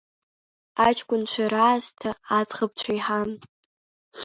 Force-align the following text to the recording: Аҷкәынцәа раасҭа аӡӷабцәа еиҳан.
Аҷкәынцәа 0.85 1.45
раасҭа 1.53 2.11
аӡӷабцәа 2.39 2.91
еиҳан. 2.93 3.31